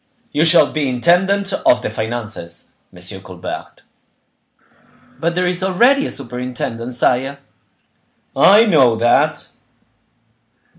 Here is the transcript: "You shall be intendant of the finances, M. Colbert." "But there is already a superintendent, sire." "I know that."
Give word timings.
"You 0.31 0.45
shall 0.45 0.71
be 0.71 0.89
intendant 0.89 1.53
of 1.53 1.83
the 1.83 1.91
finances, 1.91 2.69
M. 2.91 3.21
Colbert." 3.21 3.83
"But 5.19 5.35
there 5.35 5.45
is 5.45 5.61
already 5.61 6.07
a 6.07 6.11
superintendent, 6.11 6.95
sire." 6.95 7.37
"I 8.35 8.65
know 8.65 8.95
that." 8.95 9.49